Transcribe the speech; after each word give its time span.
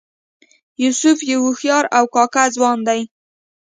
یوسف 0.83 1.17
یو 1.31 1.39
هوښیار 1.45 1.85
او 1.97 2.05
کاکه 2.13 2.43
ځوان 2.55 2.77
دی. 2.87 3.01